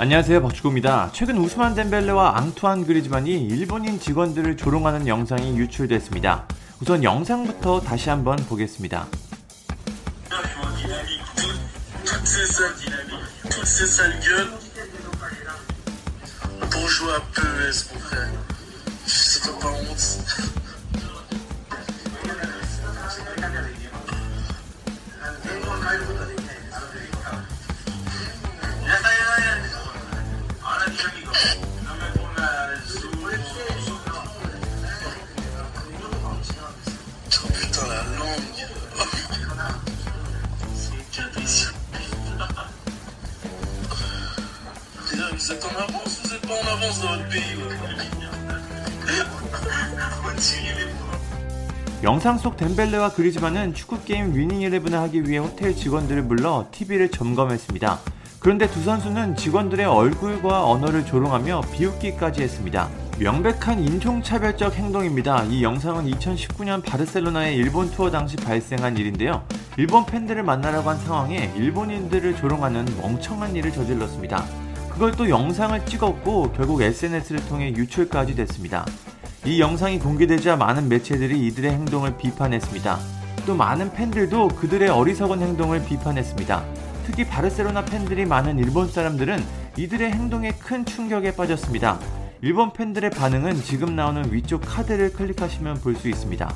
안녕하세요 0.00 0.42
박주구입니다. 0.42 1.10
최근 1.12 1.38
우스만 1.38 1.74
덴벨레와 1.74 2.38
앙투안 2.38 2.86
그리즈만이 2.86 3.48
일본인 3.48 3.98
직원들을 3.98 4.56
조롱하는 4.56 5.08
영상이 5.08 5.58
유출됐습니다. 5.58 6.46
우선 6.80 7.02
영상부터 7.02 7.80
다시 7.80 8.08
한번 8.08 8.36
보겠습니다. 8.36 9.08
En 46.50 46.66
avance 46.66 47.00
dans 47.02 47.08
votre 47.08 47.28
pays, 47.28 47.56
ouais. 47.56 47.78
영상 52.02 52.38
속 52.38 52.56
덴벨레와 52.56 53.10
그리즈만은 53.10 53.74
축구 53.74 54.00
게임 54.04 54.32
위닝 54.34 54.60
11을 54.60 54.92
하기 54.92 55.24
위해 55.24 55.38
호텔 55.38 55.74
직원들을 55.74 56.28
불러 56.28 56.68
TV를 56.70 57.10
점검했습니다. 57.10 57.98
그런데 58.38 58.70
두 58.70 58.80
선수는 58.82 59.34
직원들의 59.34 59.84
얼굴과 59.84 60.64
언어를 60.64 61.04
조롱하며 61.04 61.62
비웃기까지 61.72 62.42
했습니다. 62.42 62.88
명백한 63.18 63.82
인종차별적 63.82 64.76
행동입니다. 64.76 65.42
이 65.44 65.64
영상은 65.64 66.08
2019년 66.08 66.84
바르셀로나의 66.84 67.56
일본 67.56 67.90
투어 67.90 68.12
당시 68.12 68.36
발생한 68.36 68.96
일인데요. 68.96 69.44
일본 69.76 70.06
팬들을 70.06 70.44
만나려고 70.44 70.90
한 70.90 70.98
상황에 71.00 71.52
일본인들을 71.56 72.36
조롱하는 72.36 72.86
멍청한 73.02 73.56
일을 73.56 73.72
저질렀습니다. 73.72 74.67
그걸 74.98 75.12
또 75.12 75.28
영상을 75.28 75.86
찍었고 75.86 76.50
결국 76.56 76.82
SNS를 76.82 77.46
통해 77.46 77.72
유출까지 77.72 78.34
됐습니다. 78.34 78.84
이 79.46 79.60
영상이 79.60 80.00
공개되자 80.00 80.56
많은 80.56 80.88
매체들이 80.88 81.46
이들의 81.46 81.70
행동을 81.70 82.16
비판했습니다. 82.16 82.98
또 83.46 83.54
많은 83.54 83.92
팬들도 83.92 84.48
그들의 84.48 84.88
어리석은 84.88 85.40
행동을 85.40 85.84
비판했습니다. 85.84 86.64
특히 87.06 87.24
바르셀로나 87.24 87.84
팬들이 87.84 88.26
많은 88.26 88.58
일본 88.58 88.88
사람들은 88.88 89.40
이들의 89.76 90.10
행동에 90.10 90.50
큰 90.58 90.84
충격에 90.84 91.36
빠졌습니다. 91.36 92.00
일본 92.40 92.72
팬들의 92.72 93.10
반응은 93.10 93.62
지금 93.62 93.94
나오는 93.94 94.32
위쪽 94.32 94.62
카드를 94.62 95.12
클릭하시면 95.12 95.80
볼 95.80 95.94
수 95.94 96.08
있습니다. 96.08 96.52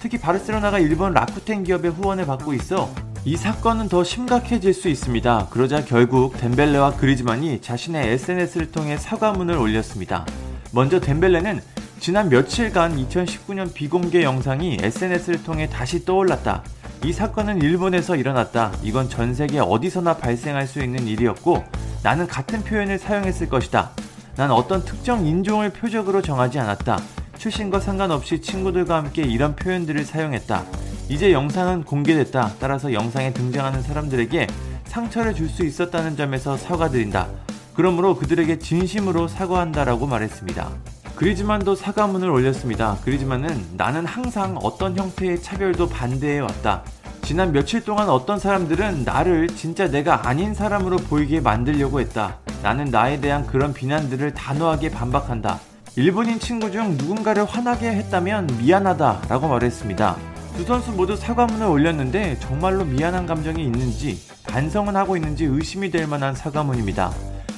특히 0.00 0.18
바르셀로나가 0.18 0.78
일본 0.78 1.14
라쿠텐 1.14 1.64
기업의 1.64 1.92
후원을 1.92 2.26
받고 2.26 2.52
있어 2.52 2.90
이 3.24 3.36
사건은 3.36 3.88
더 3.88 4.04
심각해질 4.04 4.72
수 4.72 4.88
있습니다. 4.88 5.48
그러자 5.50 5.84
결국 5.84 6.36
덴벨레와 6.38 6.94
그리즈만이 6.96 7.60
자신의 7.60 8.12
SNS를 8.12 8.70
통해 8.70 8.96
사과문을 8.96 9.56
올렸습니다. 9.56 10.24
먼저 10.72 11.00
덴벨레는 11.00 11.60
지난 11.98 12.28
며칠간 12.28 12.96
2019년 12.96 13.74
비공개 13.74 14.22
영상이 14.22 14.78
SNS를 14.80 15.42
통해 15.42 15.68
다시 15.68 16.04
떠올랐다. 16.04 16.62
이 17.04 17.12
사건은 17.12 17.60
일본에서 17.60 18.16
일어났다. 18.16 18.72
이건 18.82 19.08
전 19.08 19.34
세계 19.34 19.58
어디서나 19.58 20.16
발생할 20.16 20.66
수 20.66 20.80
있는 20.80 21.06
일이었고 21.06 21.64
나는 22.02 22.26
같은 22.26 22.62
표현을 22.62 22.98
사용했을 22.98 23.48
것이다. 23.48 23.90
난 24.36 24.52
어떤 24.52 24.84
특정 24.84 25.26
인종을 25.26 25.70
표적으로 25.70 26.22
정하지 26.22 26.60
않았다. 26.60 27.00
출신과 27.36 27.80
상관없이 27.80 28.40
친구들과 28.40 28.96
함께 28.96 29.22
이런 29.22 29.54
표현들을 29.56 30.04
사용했다. 30.04 30.64
이제 31.08 31.32
영상은 31.32 31.84
공개됐다. 31.84 32.54
따라서 32.60 32.92
영상에 32.92 33.32
등장하는 33.32 33.82
사람들에게 33.82 34.46
상처를 34.84 35.34
줄 35.34 35.48
수 35.48 35.64
있었다는 35.64 36.16
점에서 36.16 36.56
사과드린다. 36.56 37.28
그러므로 37.74 38.16
그들에게 38.16 38.58
진심으로 38.58 39.28
사과한다라고 39.28 40.06
말했습니다. 40.06 40.68
그리즈만도 41.16 41.74
사과문을 41.74 42.28
올렸습니다. 42.28 42.96
그리즈만은 43.04 43.64
나는 43.76 44.06
항상 44.06 44.56
어떤 44.62 44.96
형태의 44.96 45.42
차별도 45.42 45.88
반대해 45.88 46.40
왔다. 46.40 46.82
지난 47.22 47.52
며칠 47.52 47.84
동안 47.84 48.08
어떤 48.08 48.38
사람들은 48.38 49.04
나를 49.04 49.48
진짜 49.48 49.88
내가 49.88 50.28
아닌 50.28 50.54
사람으로 50.54 50.96
보이게 50.96 51.40
만들려고 51.40 52.00
했다. 52.00 52.38
나는 52.62 52.86
나에 52.86 53.20
대한 53.20 53.46
그런 53.46 53.72
비난들을 53.74 54.34
단호하게 54.34 54.90
반박한다. 54.90 55.58
일본인 55.96 56.38
친구 56.38 56.70
중 56.70 56.96
누군가를 56.96 57.44
화나게 57.44 57.90
했다면 57.90 58.58
미안하다 58.60 59.22
라고 59.28 59.48
말했습니다. 59.48 60.37
두 60.58 60.64
선수 60.64 60.90
모두 60.90 61.14
사과문을 61.14 61.68
올렸는데 61.68 62.36
정말로 62.40 62.84
미안한 62.84 63.26
감정이 63.26 63.62
있는지 63.62 64.20
반성은 64.48 64.96
하고 64.96 65.16
있는지 65.16 65.44
의심이 65.44 65.88
될 65.88 66.08
만한 66.08 66.34
사과문입니다. 66.34 67.12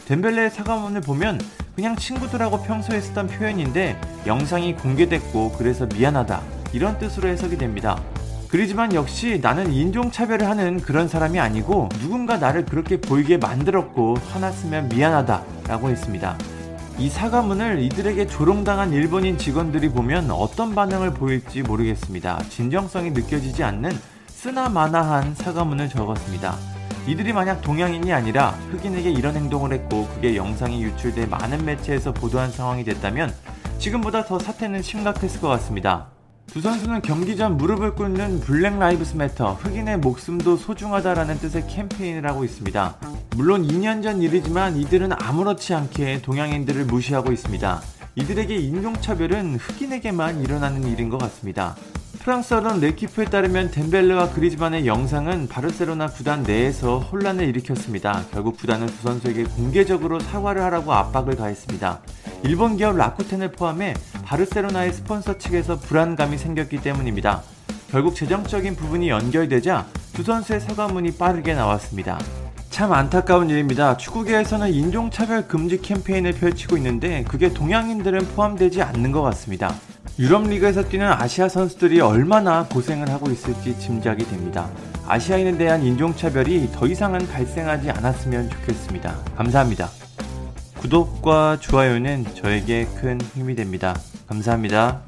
덴벨레의 0.04 0.50
사과문을 0.50 1.00
보면 1.00 1.40
그냥 1.74 1.96
친구들하고 1.96 2.62
평소에 2.62 3.00
쓰던 3.00 3.28
표현인데 3.28 3.98
영상이 4.26 4.76
공개됐고 4.76 5.52
그래서 5.52 5.86
미안하다 5.86 6.42
이런 6.74 6.98
뜻으로 6.98 7.30
해석이 7.30 7.56
됩니다. 7.56 7.98
그리지만 8.48 8.92
역시 8.92 9.40
나는 9.40 9.72
인종차별을 9.72 10.46
하는 10.46 10.78
그런 10.78 11.08
사람이 11.08 11.40
아니고 11.40 11.88
누군가 12.02 12.36
나를 12.36 12.66
그렇게 12.66 13.00
보이게 13.00 13.38
만들었고 13.38 14.18
화났으면 14.30 14.90
미안하다 14.90 15.42
라고 15.68 15.88
했습니다. 15.88 16.36
이 16.98 17.08
사과문을 17.08 17.82
이들에게 17.82 18.26
조롱당한 18.26 18.92
일본인 18.92 19.38
직원들이 19.38 19.88
보면 19.90 20.30
어떤 20.30 20.74
반응을 20.74 21.14
보일지 21.14 21.62
모르겠습니다. 21.62 22.42
진정성이 22.48 23.10
느껴지지 23.10 23.62
않는 23.64 23.90
쓰나마나한 24.28 25.34
사과문을 25.34 25.88
적었습니다. 25.88 26.56
이들이 27.06 27.32
만약 27.32 27.62
동양인이 27.62 28.12
아니라 28.12 28.50
흑인에게 28.70 29.10
이런 29.10 29.34
행동을 29.34 29.72
했고 29.72 30.06
그게 30.08 30.36
영상이 30.36 30.82
유출돼 30.82 31.26
많은 31.26 31.64
매체에서 31.64 32.12
보도한 32.12 32.50
상황이 32.50 32.84
됐다면 32.84 33.34
지금보다 33.78 34.24
더 34.24 34.38
사태는 34.38 34.82
심각했을 34.82 35.40
것 35.40 35.48
같습니다. 35.48 36.08
두 36.46 36.60
선수는 36.60 37.00
경기 37.02 37.36
전 37.36 37.56
무릎을 37.56 37.94
꿇는 37.94 38.40
Black 38.40 38.78
Lives 38.78 39.16
Matter 39.16 39.54
흑인의 39.54 39.98
목숨도 39.98 40.56
소중하다라는 40.56 41.38
뜻의 41.38 41.66
캠페인을 41.68 42.26
하고 42.26 42.44
있습니다. 42.44 42.96
물론 43.40 43.66
2년 43.66 44.02
전 44.02 44.20
일이지만 44.20 44.76
이들은 44.76 45.12
아무렇지 45.14 45.72
않게 45.72 46.20
동양인들을 46.20 46.84
무시하고 46.84 47.32
있습니다. 47.32 47.80
이들에게 48.16 48.54
인종차별은 48.54 49.56
흑인에게만 49.56 50.42
일어나는 50.42 50.86
일인 50.86 51.08
것 51.08 51.16
같습니다. 51.16 51.74
프랑스 52.18 52.52
언론 52.52 52.80
레키프에 52.80 53.24
따르면 53.24 53.70
덴벨레와 53.70 54.32
그리즈만의 54.32 54.86
영상은 54.86 55.48
바르셀로나 55.48 56.08
구단 56.08 56.42
내에서 56.42 56.98
혼란을 56.98 57.48
일으켰습니다. 57.48 58.26
결국 58.30 58.58
구단은 58.58 58.88
두 58.88 58.96
선수에게 59.04 59.44
공개적으로 59.44 60.20
사과를 60.20 60.60
하라고 60.64 60.92
압박을 60.92 61.36
가했습니다. 61.36 62.02
일본 62.44 62.76
기업 62.76 62.98
라쿠텐을 62.98 63.52
포함해 63.52 63.94
바르셀로나의 64.22 64.92
스폰서 64.92 65.38
측에서 65.38 65.78
불안감이 65.78 66.36
생겼기 66.36 66.82
때문입니다. 66.82 67.42
결국 67.90 68.14
재정적인 68.14 68.76
부분이 68.76 69.08
연결되자 69.08 69.86
두 70.12 70.24
선수의 70.24 70.60
사과문이 70.60 71.12
빠르게 71.12 71.54
나왔습니다. 71.54 72.18
참 72.70 72.92
안타까운 72.92 73.50
일입니다. 73.50 73.96
축구계에서는 73.96 74.72
인종차별 74.72 75.48
금지 75.48 75.82
캠페인을 75.82 76.32
펼치고 76.32 76.76
있는데 76.76 77.24
그게 77.24 77.52
동양인들은 77.52 78.28
포함되지 78.28 78.80
않는 78.80 79.10
것 79.10 79.22
같습니다. 79.22 79.74
유럽 80.18 80.44
리그에서 80.44 80.84
뛰는 80.88 81.06
아시아 81.06 81.48
선수들이 81.48 82.00
얼마나 82.00 82.64
고생을 82.66 83.10
하고 83.10 83.28
있을지 83.30 83.76
짐작이 83.78 84.24
됩니다. 84.24 84.70
아시아인에 85.06 85.58
대한 85.58 85.82
인종차별이 85.82 86.70
더 86.72 86.86
이상은 86.86 87.26
발생하지 87.26 87.90
않았으면 87.90 88.48
좋겠습니다. 88.50 89.16
감사합니다. 89.36 89.88
구독과 90.78 91.58
좋아요는 91.60 92.24
저에게 92.34 92.86
큰 93.00 93.20
힘이 93.34 93.56
됩니다. 93.56 93.94
감사합니다. 94.28 95.02